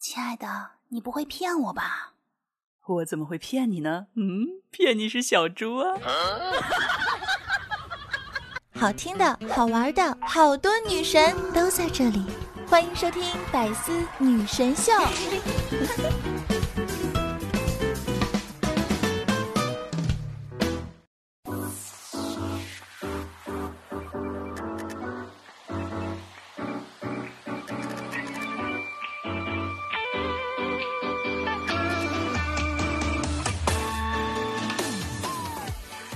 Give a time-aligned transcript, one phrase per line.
[0.00, 2.14] 亲爱的，你不会骗我吧？
[2.86, 4.06] 我怎么会骗你呢？
[4.16, 5.94] 嗯，骗你是小猪啊！
[8.72, 12.24] 好听的、好玩的，好多女神都在这里，
[12.66, 14.90] 欢迎收听《百思女神秀》。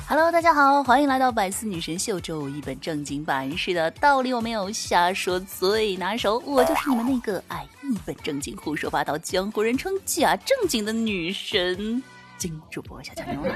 [0.06, 12.02] Hello，大家好，欢迎来到百思女神秀，周一本正经版事的道理我没有，瞎说最拿手，我就是你们那个爱一本正经胡说八道，江湖人称假正经的女神。
[12.36, 13.50] 金主播小强妞。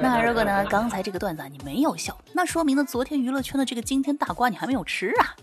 [0.00, 5.36] 那如果呢，刚才这个段子啊你没有笑，那说明呢，昨天娱乐圈的这个惊天大瓜你还没有吃啊。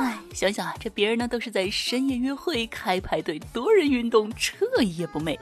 [0.00, 5.38] 哎，想想啊，这别人呢都是在深夜约会、开派对、多人运动，彻夜不寐，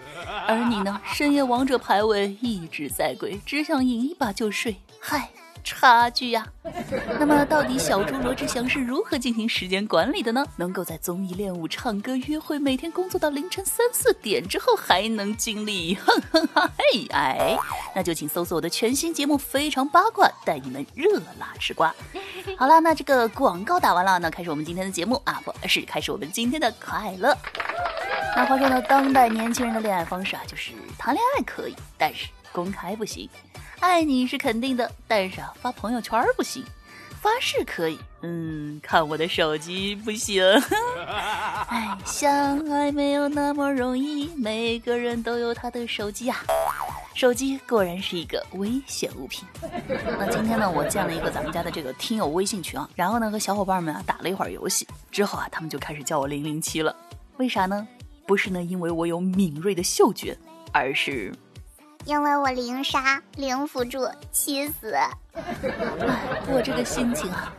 [0.46, 4.76] 而你呢，深夜王者排位一直在跪，只想赢一把就睡。
[5.00, 5.30] 嗨。
[5.64, 6.46] 差距呀，
[7.18, 10.42] 那么到底小猪罗志祥是如何进行时间管理的呢？
[10.56, 17.58] 能够在综艺练舞、唱歌、约会，每天工作到凌晨三四点之后还能精力，哼哼哈嘿哎，
[17.94, 21.94] 那就请搜索我的全新节目《非常八卦》，带你们热辣吃瓜。
[22.56, 27.36] 好了，那这个广告打完了，那开始我们今天的节目啊，不是开始我们今天的快乐。
[28.34, 33.28] 那话说呢，当代年轻人的恋爱方式啊，就是谈恋爱可以，但是公开不行。
[33.80, 36.64] 爱你是肯定的，但是啊，发朋友圈不行，
[37.20, 40.42] 发誓可以，嗯，看我的手机不行。
[41.68, 46.42] 哎，相爱没有那么容易，每个人都有他的手机啊，
[47.18, 49.44] 手机果然是一个危险物品。
[50.16, 56.94] 那今天呢，我建了一个咱们家的这个听友微信群啊，然后呢和小伙伴们啊打了一会儿游戏，之后啊他们就开始叫我零零七了，
[57.38, 57.88] 为啥呢？
[58.24, 60.38] 不是呢，因为我有敏锐的嗅觉，
[60.72, 61.34] 而是。
[62.04, 64.94] 因为我零杀零辅助七死，
[66.46, 67.52] 我这个心情啊。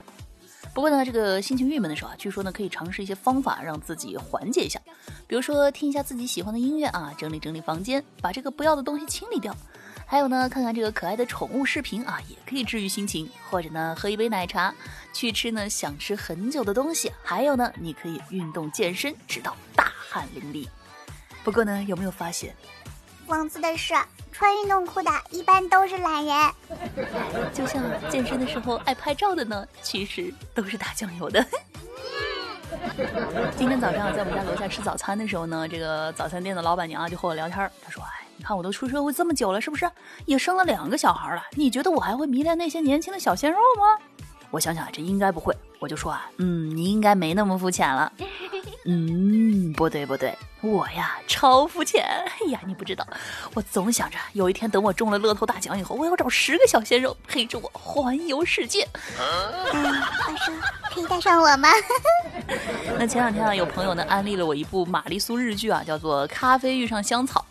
[0.80, 4.80] 不过呢，这个心情郁闷的时候啊，据说呢可以尝试一些方法让自己缓解一下，
[5.28, 9.54] 比如说听一下自己喜欢的音乐啊，整理整理房间，把这个不要的东西清理掉。
[10.06, 13.30] 还有呢，看看这个可爱的宠物视频啊，也可以治愈心情。
[13.50, 14.74] 或者呢，喝一杯奶茶，
[15.12, 17.12] 去吃呢想吃很久的东西。
[17.22, 20.66] 还有呢，你可以运动健身，直到大汗淋漓。
[21.44, 22.56] 不过呢，有没有发现？
[23.28, 23.94] 王子的事。
[24.40, 26.34] 穿运动裤的一般都是懒人，
[27.54, 31.46] 就像健身的时候爱拍照的呢，其实都是打酱油的。
[33.58, 39.92] 今天早上在我们家楼下吃早餐的时候呢，这个早餐店的老板娘就和我聊天，她说：“哎，你看我都出社会这么久了，是不是
[40.26, 41.44] 也生了两个小孩了？
[41.56, 44.00] 你觉得我还会迷恋那些年轻的小鲜肉吗？”
[44.52, 45.54] 我想想，这应该不会。
[45.80, 48.10] 我就说啊，嗯，你应该没那么肤浅了。
[48.88, 52.04] 嗯，不对不对，我呀超肤浅。
[52.04, 53.08] 哎呀，你不知道，
[53.54, 58.88] 我总想着有一天等我中了乐透大奖以后，我要找十个小鲜肉陪着我环游世界。
[59.74, 60.54] 嗯，话说
[60.94, 61.70] 可以带上我吗？
[62.98, 67.46] 那前两天啊，有朋友呢安利了我一部玛丽苏日剧啊，叫做《咖啡遇上香草》。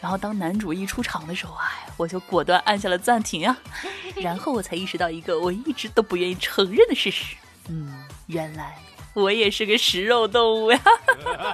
[0.00, 3.56] 然后当男主一出场的时候，啊，我就果断按下了暂停啊。
[4.16, 7.36] 然后我才意识到一个我一直都不愿意承认的事实，
[7.68, 8.76] 嗯，原来。
[9.12, 10.80] 我也是个食肉动物呀，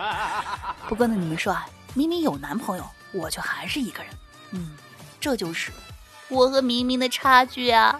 [0.88, 4.12] 不过呢，你们说啊，明明有男朋友，我却还是一个人，
[4.52, 4.76] 嗯，
[5.18, 5.72] 这就是
[6.28, 7.98] 我和明明的差距啊。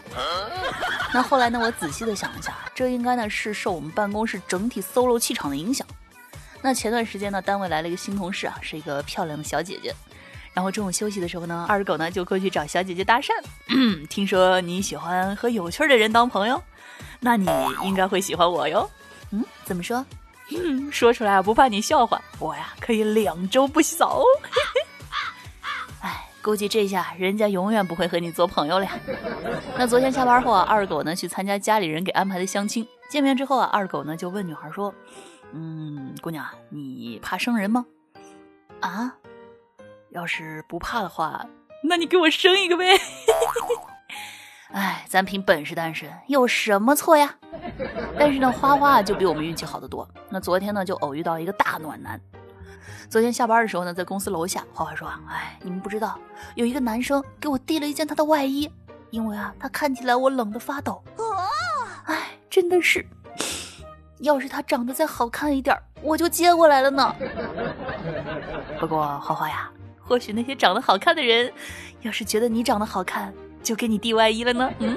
[1.13, 5.87] 那后来呢，我仔细的想了下，这应该呢是受我们办公室整体 solo 气场的影响。
[6.61, 9.95] 那前段时间呢，单位来了一个新同事啊，是一个漂亮的小姐姐。
[10.53, 13.29] 然后中午休息的时候呢，二狗呢就过去找小姐姐搭讪，
[14.09, 16.63] 听说你喜欢和有趣的人当朋友，
[17.21, 17.47] 那你
[17.85, 18.91] 应该会喜欢我哟。
[19.67, 20.03] 怎么说？
[20.57, 24.25] 嗯 说出来不怕你笑话，我呀可以两周不洗澡哦。
[26.01, 28.93] 哎，估计这下人家永远不会和你做朋友了呀。
[29.77, 32.87] 那昨天下班后啊，二狗呢去参加家里人给安排的相亲。
[33.11, 34.95] 见面之后啊，二狗呢就问女孩说
[35.53, 37.85] ：“嗯，姑娘，你怕生人吗？
[38.81, 39.13] 啊？
[40.11, 41.45] 要是不怕的话，
[41.83, 42.85] 那你给我生一个呗。
[44.73, 47.35] ”哎，咱凭本事单身有什么错呀？
[48.19, 50.09] 但是呢，花花就比我们运气好得多。
[50.29, 52.21] 那昨天呢，就偶遇到一个大暖男。
[53.09, 56.19] 昨天下班的时候呢，在公司楼下，花花说：“哎，你们不知道，
[56.57, 58.69] 有一个男生给我递了一件他的外衣，
[59.11, 61.03] 因为啊，他看起来我冷得发抖。
[62.07, 63.07] 哎，真的是，
[64.19, 67.15] 要是他长得再好看一点，我就接过来了呢。
[68.81, 69.71] 不过花花呀，
[70.01, 71.53] 或许那些长得好看的人，
[72.03, 73.33] 要是觉得你长得好看。”
[73.67, 74.71] 就给你递外衣了呢。
[74.79, 74.97] 嗯，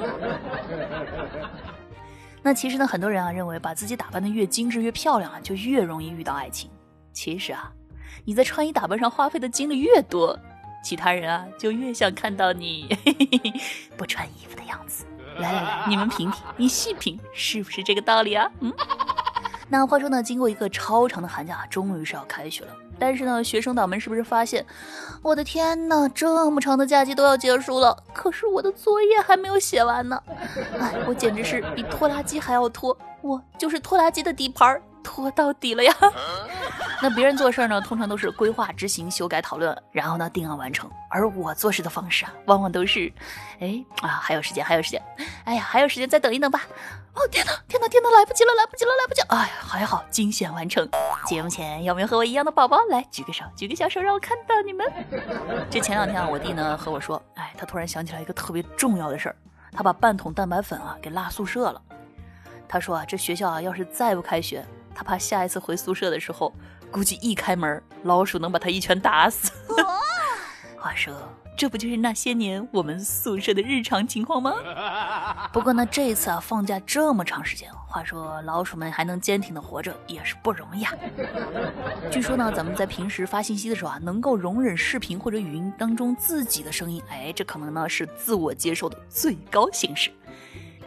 [2.43, 6.69] 那其实呢，很多人啊认为把自己打扮的越精致越漂亮啊，就越容易遇到爱情。
[7.11, 7.71] 其实啊，
[8.25, 10.37] 你在穿衣打扮上花费的精力越多，
[10.83, 12.95] 其他人啊就越想看到你
[13.97, 15.03] 不穿衣服的样子。
[15.39, 18.51] 来来来，你们品品，你细品，是不是这个道理啊？
[18.59, 18.71] 嗯。
[19.67, 22.75] 那话说呢，经过一个超长的寒假，终于是要开学了。
[22.99, 24.65] 但是呢，学生党们是不是发现，
[25.21, 30.21] 我的天呐，这么长的假期都要结束了，可是我的作业还没有写完呢？
[30.79, 35.95] 哎，我简直是比拖拉机还要拖，我就是拖拉机的底盘，拖到底了呀！
[37.01, 40.89] 那别人做事呢，通常都是规划、执行、修改、讨论，然后呢定案完成。
[41.09, 43.11] 而我做事的方式啊，往往都是，
[43.59, 45.01] 哎啊，还有时间，还有时间，
[45.45, 46.61] 哎呀，还有时间，再等一等吧。
[47.13, 49.21] 哦天哪，天哪，天哪，来不及了，来不及了，来不及！
[49.29, 50.87] 哎呀，还好惊险完成。
[51.25, 52.77] 节目前有没有和我一样的宝宝？
[52.89, 54.87] 来举个手，举个小手，让我看到你们。
[55.69, 59.35] 这前两天啊，我弟呢和我说，哎，他突然想起来一个特别重要的事儿，
[59.71, 61.81] 他把半桶蛋白粉啊给落宿舍了。
[62.67, 66.53] 他说啊，这学校啊要是再不开学，他怕下一次回宿舍的时候。
[66.91, 69.51] 估计一开门，老鼠能把他一拳打死。
[70.75, 71.13] 话说，
[71.59, 74.53] 这不就是那些年我们宿舍的日常情况吗？
[75.51, 80.93] 不过呢，这一次啊，放假这么长时间，话说老鼠们还能坚挺的活着，也是不容易啊。
[82.09, 90.09] 据说呢，咱们在平时发信息的时候啊，能够容忍视频或者语音当中自己的声音，哎，这可能呢是自我接受的最高形式。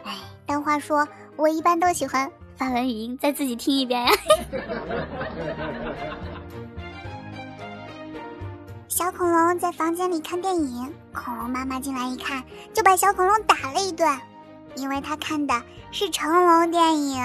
[0.01, 2.27] 哎，但话说，我一般都喜欢。
[2.55, 4.11] 发完语音再自己听一遍呀！
[8.93, 12.43] 小恐龙在房间里看电影，恐龙妈妈进来一看，
[12.75, 14.07] 就把小恐龙打了一顿，
[14.75, 17.19] 因为他看的是成龙电影。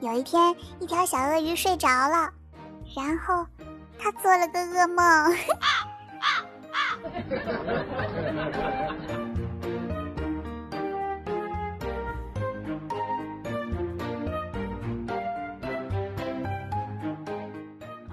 [0.00, 2.30] 有一天，一条小鳄鱼睡着了，
[2.96, 3.46] 然后
[3.98, 5.04] 他做了个噩梦。
[5.04, 5.28] 啊
[6.20, 6.40] 啊
[6.72, 6.80] 啊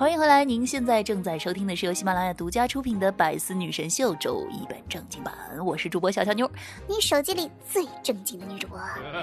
[0.01, 5.31] 欢迎回来，您现在正在收听的是由喜马拉雅独家出品的《百思女神秀》周一本正经版，
[5.63, 6.49] 我是主播小乔妞，
[6.87, 8.79] 你手机里最正经的女主播。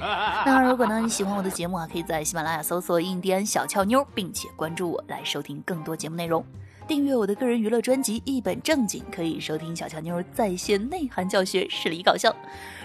[0.47, 6.45] 那如果呢你喜欢我的节目啊，可以在喜马拉雅搜索“印第安小俏妞”，并且关注我来收听更多节目内容。
[6.87, 12.33] 订阅我的个人娱乐专辑《一本正经》，可以收听小乔妞在线内涵教学、实力搞笑。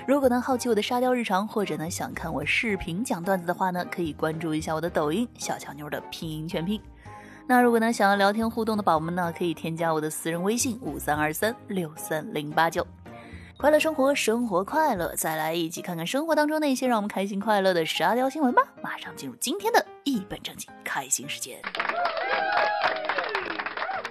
[0.07, 6.81] 如果呢好奇我的沙雕日常，或者呢想看我视频讲段子的话呢，可以关注一下我的抖音“小乔妞”的拼音全拼。
[7.45, 12.85] 那如果呢想要聊天互动的宝宝们呢，可以添加我的私人微信五三二三六三零八九，
[13.57, 18.63] 快乐生活，生活快乐，再来一起看看生活当中那些让我们开心快乐的沙雕新闻吧。
[18.81, 21.59] 马上进入今天的一本正经开心时间。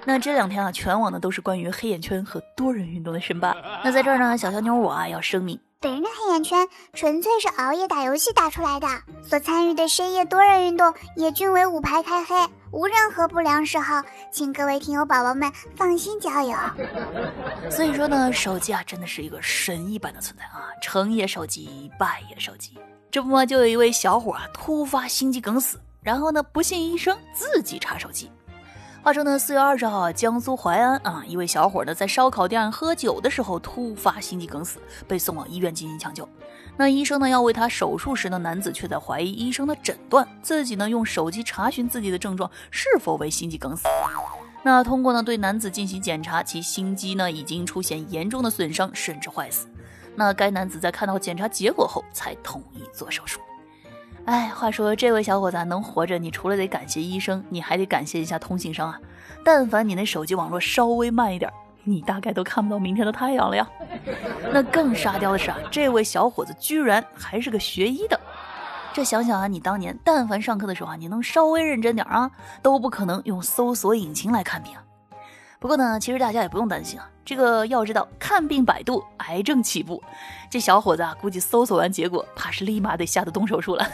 [0.04, 3.56] 那这两天啊，全网呢都是关于黑眼圈和多人运动的申霸。
[3.82, 5.58] 那在这儿呢，小小妞我啊要声明。
[5.80, 8.86] 本人的黑眼圈纯粹是熬夜打游戏打出来的，
[9.22, 12.34] 所参与的深夜多人运动也均为五排开黑，
[12.72, 16.56] 无任何不良嗜好，请各位听友宝宝们放心交友。
[17.70, 22.78] 所以说呢，手机啊真的是一个神一般的存在啊，成也手机，败也手机。
[23.10, 28.30] 这不嘛，就有一位小伙啊突发心肌梗死，然后呢不幸医生，自己查手机。
[29.04, 34.78] 话说呢，四月二十号，江苏淮安啊，一位小伙呢在烧烤店喝酒的时候突发心肌梗死，
[35.08, 36.26] 被送往医院进行抢救。
[36.76, 43.88] 那医生呢要为他手术时呢，男子却在怀疑医生的诊断，自己呢用手机查询自己的症状是否为心肌梗死。
[44.62, 49.66] 那通过呢对男子进行检查，其心肌呢已经出现严重的损伤，甚至坏死。
[50.14, 53.40] 那该男子在看到检查结果后才同意做手术。
[54.24, 58.98] 哎，话说这位小伙子能活着，你除了得感谢医生，你还得感谢一下通信商啊！
[59.44, 61.52] 但凡你那手机网络稍微慢一点，
[61.82, 63.68] 你大概都看不到明天的太阳了呀。
[64.52, 68.18] 那更沙雕的是啊，这位小伙子居然还是个学医的。
[68.94, 72.30] 这想想啊，你当年但凡上课的时候啊，你能稍微认真点啊，
[72.62, 74.82] 都不可能用搜索引擎来看病啊。
[75.62, 77.08] 不过呢，其实大家也不用担心啊。
[77.24, 80.02] 这个要知道，看病百度，癌症起步。
[80.50, 83.86] 这小伙子啊，估计搜索完结果，怕是立马得吓得动手术了。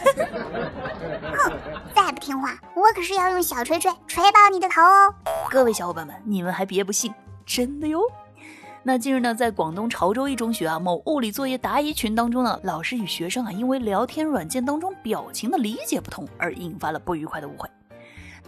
[1.36, 1.52] 哼，
[1.94, 5.14] 再不听话，我可是要用小锤锤锤爆你的头哦！
[5.50, 7.12] 各位小伙伴们，你们还别不信，
[7.44, 8.00] 真的哟。
[8.82, 17.68] 那近日呢，在广东潮州一中学啊，某物理作业答疑群当中呢，老师与学生啊，因为聊天软件当中表情的理解不同，而引发了不愉快的误会。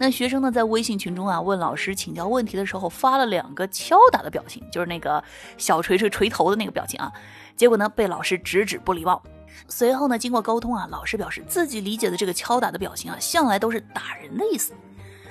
[0.01, 5.23] 那学生呢，在微信群中啊，问老师请教问题的时候，发了两个敲打的表情，就是那个
[5.59, 7.13] 小锤锤锤头的那个表情啊。
[7.55, 9.21] 结果呢，被老师直指不礼貌。
[9.67, 14.73] 随后呢，经过沟通啊，老师表示自己理解的这个敲打的表情啊，向来都是打人的意思。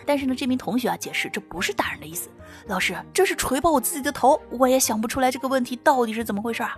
[0.07, 2.29] 但是呢，这名同学啊，解释这不是打人的意思，
[2.69, 6.77] 老师这是锤爆我自己的头，我也想不出来这个问题到底是怎么回事啊。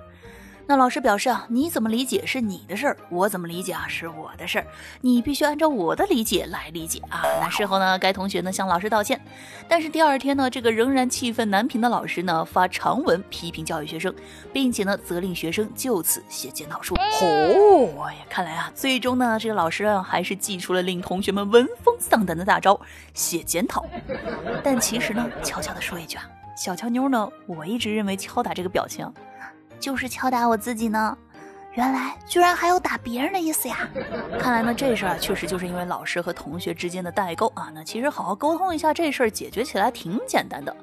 [0.72, 4.66] 那老师表示啊，你怎么理解是你的事儿，我怎么理解啊是我的事儿，
[5.02, 7.20] 你必须按照我的理解来理解啊。
[7.42, 9.20] 那事后呢，该同学呢向老师道歉，
[9.68, 14.14] 但是第二天呢，这个仍然气愤难平的老师呢发长文批评教育学生，
[14.50, 16.94] 并且呢责令学生就此写检讨书。
[16.94, 22.80] 哦，哎呀，看来啊，最终呢这个老师啊还是祭出了令同学们闻风丧胆的大招——
[23.12, 23.84] 写检讨。
[24.64, 26.24] 但其实呢，悄悄的说一句啊，
[26.56, 29.06] 小乔妞呢，我一直认为敲打这个表情。
[29.82, 31.18] 就是敲打我自己呢，
[31.72, 33.88] 原来居然还有打别人的意思呀！
[34.38, 37.68] 看来呢，这事儿，确实就是因为老师和同学之间的代沟啊。
[37.74, 40.74] 那其实好好沟通一下，这事儿解决起来挺简单的。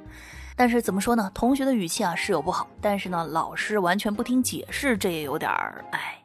[0.54, 1.32] 但是怎么说呢？
[1.34, 6.22] 同学的语气啊是有不好，但是呢，老师完全不听解释，这也有点儿哎。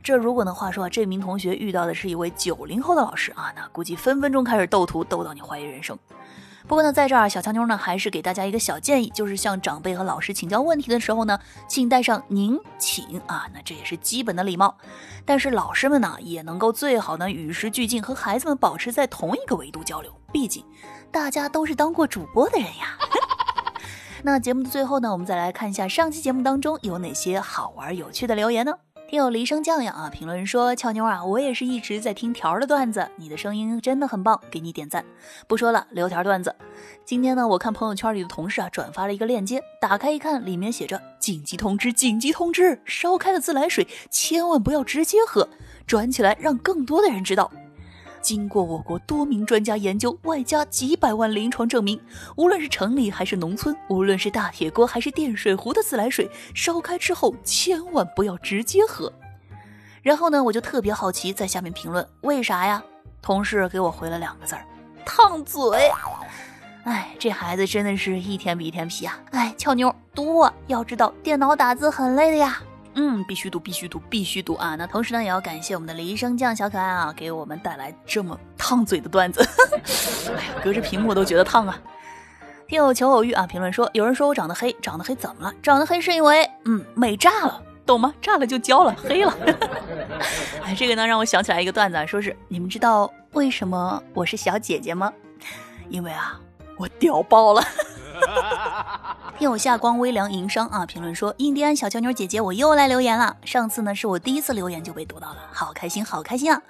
[0.00, 5.98] 这如果呢，话说，这名同学遇到的是一位九零后的老师啊，那估计分分钟开始斗图，斗到你怀疑人生。
[6.72, 11.38] 不过呢，在这儿小强妞呢，还是给大家一个小建议，就是向长辈和老师请教问题的时候呢，
[11.68, 14.78] 请带上您，请啊，那这也是基本的礼貌。
[15.26, 20.64] 但是老师们呢，也能够最好呢与时俱进，和孩子们保持在同一个维度交流，毕竟
[21.10, 22.96] 大家都是当过主播的人呀。
[24.24, 28.72] 那节目的最后呢，我们再来看一下上期节目当中有哪些好玩有趣的留言呢？
[29.12, 35.04] 听友离声酱呀啊，评论说俏妞啊，我也是一直在听条的段子，你的声音真的很棒，给你点赞。
[35.46, 36.56] 不说了，留条段子。
[37.04, 45.46] 今天呢，我看朋友圈里的同事啊转发了一个链接，打开一看，里面写着紧急通知，紧急通知，烧开的自来水千万不要直接喝，
[45.86, 47.52] 转起来让更多的人知道。
[48.22, 52.00] 经过我国多名专家研究，外加几百万临床证明，
[52.36, 59.12] 无论是城里还是农村，无论是大铁锅还是电水壶的自来水，烧开之后千万不要直接喝。
[60.00, 62.82] 然后呢，我就特别好奇，在下面评论为啥呀？
[63.20, 64.64] 同事给我回了两个字儿：
[65.04, 65.60] 烫嘴。
[66.84, 69.16] 哎，这孩子真的是一天比一天皮啊！
[69.30, 72.60] 哎，俏妞读我，要知道电脑打字很累的呀。
[72.94, 74.74] 嗯，必须读，必须读，必须读啊！
[74.76, 79.42] 那同时呢，也要感谢我们的梨生酱小可爱啊，给我们带来这么烫嘴的段子。
[80.36, 81.80] 哎呀，隔着屏幕都觉得烫啊！
[82.68, 85.54] 听友求偶遇啊，评论说，有人说我长得黑，长得黑怎么了？
[85.62, 88.14] 长得黑是因为，嗯，美炸了，懂吗？
[88.20, 89.34] 炸了就焦了，黑了。
[90.62, 95.12] 哎，这个呢，让我想起来一个段子，啊，说是你们知道为什么我是小姐姐吗？
[95.88, 96.38] 因为啊，
[96.78, 97.62] 我屌爆了。
[99.42, 103.36] 听友夏光微凉营商啊，评论说印第安小娇妞姐姐，我又来留言了。
[103.44, 106.62] 上次呢是我第一次留言就被读到了，好开心，好开心啊！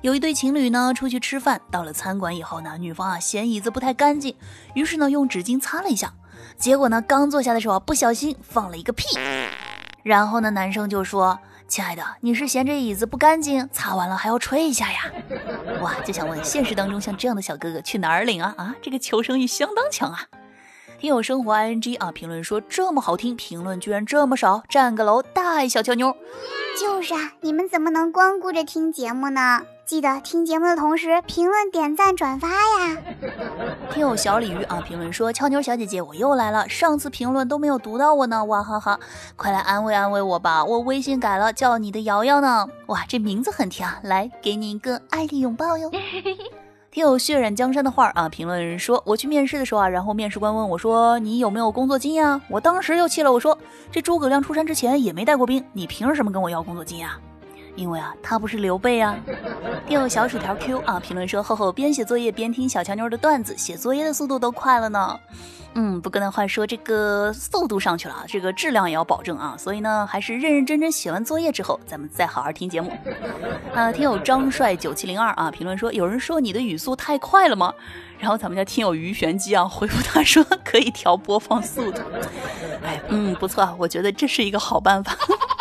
[0.00, 4.34] 有一对情侣呢出去吃饭，到了餐馆以后呢，女方啊嫌椅子不太干净，
[4.72, 6.14] 于是呢用纸巾擦了一下，
[6.56, 9.04] 结果呢刚坐下的时候不小心放了一个屁，
[10.02, 11.38] 然后呢男生就说
[11.68, 15.12] ：“亲爱的，你是嫌这椅子不干净，擦完了还要吹一下呀？”
[15.82, 18.54] 哇，就想问现实当中像这样的小哥哥去哪儿领啊？
[18.56, 20.22] 啊，这个求生欲相当强啊！
[21.04, 26.16] 听友生活 ing 啊，评论说这么好听，评论居然这么少，占个楼，大爱小俏妞。
[26.80, 29.60] 就是啊，你们怎么能光顾着听节目呢？
[29.84, 32.96] 记得听节目的同时评论、点赞、转发呀。
[33.92, 38.98] 听友小鲤鱼啊，评论说俏妞小姐姐，我又来了，上次评论都没有读到我呢，哇哈哈，
[39.36, 42.66] 快来安慰安慰我吧，我微信改了，叫你的瑶瑶呢。
[42.86, 45.90] 哇，这名字很甜啊，来给你一个爱的拥抱哟。
[46.94, 52.40] 听友血染江山的话啊，评论说我去面试的时候啊，然后面试官问我说你有没有工作经验啊？
[52.48, 53.58] 我当时就气了，我说
[53.90, 57.08] 这诸葛亮出山之前也没带过兵，你凭什么跟我要工作经验？
[57.74, 59.18] 因为啊，他不是刘备啊。
[59.88, 65.18] 听友小薯条 Q 啊，评论说厚厚边写作业边听小强妞的段子，写作业的速度都快了呢。
[65.74, 69.56] 嗯，不过呢话说，这个速度上去了，这个质量也要保证啊。
[69.58, 72.92] 所以呢，还是认认真真写完作业之后，咱们再好好听节目。
[73.74, 77.74] 啊，听友张帅九七零二啊，评论说有人说你的语速太快了吗？
[78.18, 82.00] 然后咱们家听友鱼玄机啊回复他说可以调播放速度。
[82.84, 85.16] 哎，嗯，不错啊，我觉得这是一个好办法。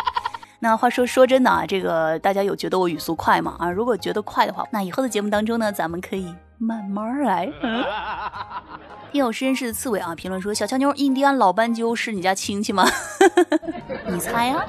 [0.60, 3.56] 那话说说真的啊，这个大家有觉得我语速快吗？
[3.58, 7.52] 啊，如果觉得快的话，那以后的节目当中呢，咱们可以慢慢来。
[9.12, 12.84] 听友实验室的刺猬啊，评论说小乔妞，印第安老斑鸠是你家亲戚吗？
[14.10, 14.66] 你猜啊？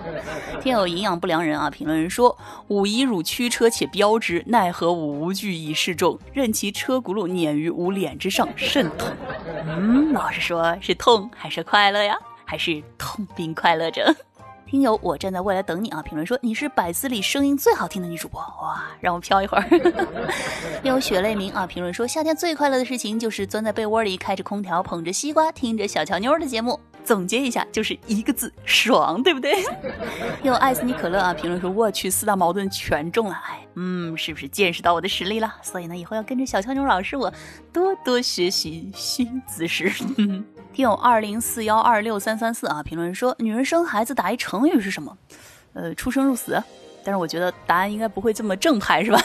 [0.60, 2.36] 听友营养不良人啊，评论人说
[2.68, 9.08] 吾以汝驱车且标之，奈何吾无惧以示众，任其车轱辘碾于吾脸之上，甚痛。
[9.66, 12.14] 嗯，老实说，是痛还是快乐呀？
[12.44, 14.14] 还是痛并快乐着？
[14.66, 16.02] 听友，我站在未来等你啊！
[16.02, 19.64] 评论说你是百思里声音最好听的女主播，哇，让我飘一会儿。
[20.82, 21.66] 有血泪明啊！
[21.66, 26.80] 评论说夏天最快乐的事情就是钻在被窝里，开着空调，捧着西瓜，听着小乔妞的节目。
[27.04, 29.62] 总结一下，就是一个字，爽，对不对？
[30.42, 31.34] 有艾斯尼可乐啊！
[31.34, 35.54] 评论说我去，四大矛盾全中了，哎，嗯，是不是见识到我的实力了？
[35.62, 37.30] 所以呢，以后要跟着小乔妞老师我
[37.70, 39.92] 多多学习新姿势。
[40.74, 45.16] 听友二零四幺二六三三四啊，评论说女人生孩子打一成语是什么？
[45.72, 46.60] 呃，出生入死。
[47.04, 49.22] 但是我觉得答案应该不会这么正派，是吧？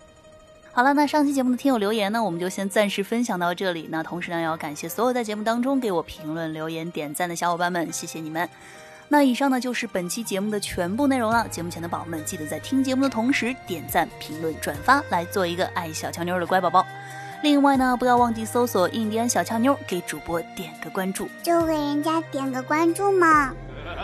[0.74, 3.88] 好了，那上期节目的听友留言呢，我们就先暂时分享到这里。
[3.90, 8.46] 那同时呢，要感谢所有在节目当中给我评论、留言、点赞的小伙伴们，谢谢你们。
[9.08, 11.48] 那以上呢就是本期节目的全部内容了。
[11.48, 16.84] 节目前的宝宝们，记得在听节目的同时点赞、评论、转发，来做一个爱小乔妞的乖宝宝。
[17.44, 23.52] 另外呢，不要忘记搜索“印第安小俏妞”，给主播点个关注，就给人家点个关注嘛。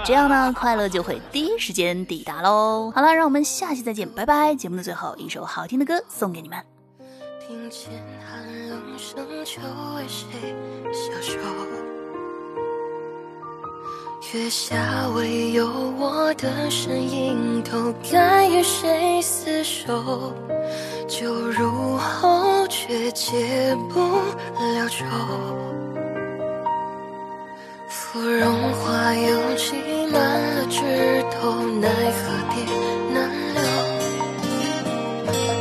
[0.04, 2.92] 这样呢，快乐就会第一时间抵达喽。
[2.94, 4.54] 好了，让我们下期再见，拜拜。
[4.54, 6.58] 节目的最后一首好听的歌送给你们。
[7.40, 7.90] 听见
[8.30, 9.62] 寒冷声就
[9.96, 10.54] 为谁
[10.92, 11.38] 消瘦？
[14.34, 15.66] 月下唯有
[15.98, 20.34] 我的身影，都该与谁厮守？
[21.10, 25.04] 酒入喉，却解不了愁。
[27.88, 29.74] 芙蓉花又挤
[30.12, 30.78] 满了枝
[31.32, 31.50] 头，
[31.80, 32.62] 奈何蝶
[33.12, 33.60] 难留。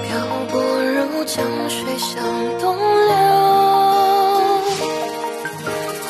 [0.06, 0.08] 漂
[0.52, 2.24] 泊如江水向
[2.60, 3.12] 东流，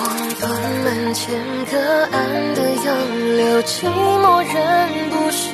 [0.02, 0.04] 望
[0.42, 0.52] 断
[0.84, 1.34] 门前
[1.72, 1.78] 隔
[2.12, 2.20] 岸
[2.56, 2.88] 的杨
[3.38, 4.60] 柳，寂寞人
[5.10, 5.48] 不休。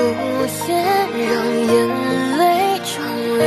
[0.00, 0.70] 我无言，
[1.26, 1.28] 让
[1.66, 1.76] 眼
[2.38, 2.40] 泪
[2.84, 2.88] 长
[3.38, 3.42] 流。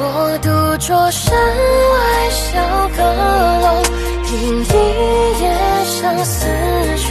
[0.00, 0.02] 我
[0.42, 1.22] 独酌山
[1.92, 1.94] 外
[2.30, 2.40] 小
[2.96, 2.98] 阁
[3.62, 3.66] 楼，
[4.24, 4.30] 听
[4.64, 4.66] 一
[5.40, 5.44] 夜
[5.84, 5.94] 相
[6.24, 6.34] 思
[6.96, 7.06] 愁，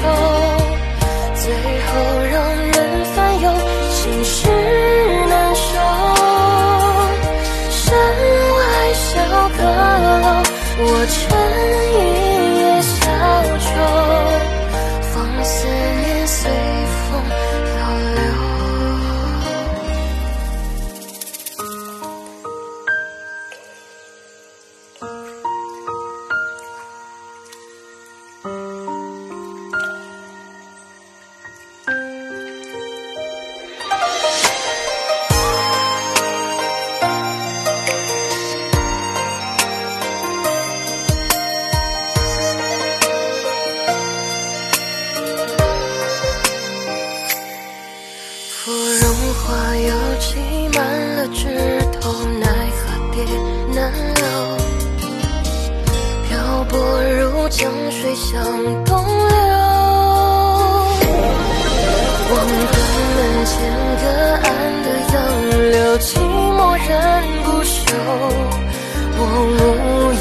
[69.18, 69.22] 我
[69.58, 69.60] 无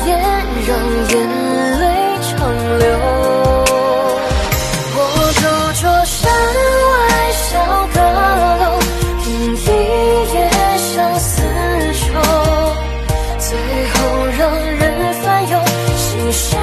[0.07, 0.09] 言，
[0.67, 0.71] 让
[1.11, 1.13] 眼
[1.81, 1.83] 泪
[2.23, 2.31] 长
[2.79, 2.85] 流。
[4.97, 4.99] 我
[5.35, 5.43] 独
[5.75, 6.19] 酌山
[6.91, 6.93] 外
[7.33, 7.43] 小
[7.95, 7.97] 阁
[8.61, 8.65] 楼，
[9.25, 9.27] 听
[9.57, 9.59] 一
[10.35, 10.37] 夜
[10.77, 11.31] 相思
[11.95, 12.01] 愁，
[13.39, 13.49] 最
[13.91, 13.97] 后
[14.39, 14.41] 让
[14.77, 14.83] 人
[15.15, 15.53] 烦忧，
[15.97, 16.01] 心
[16.33, 16.60] 伤